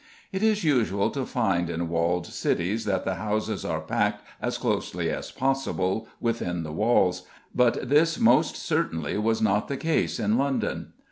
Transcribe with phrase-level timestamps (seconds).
[0.31, 5.11] It is usual to find in walled cities that the houses are packed as closely
[5.11, 10.93] as possible within the walls; but this most certainly was not the case in London.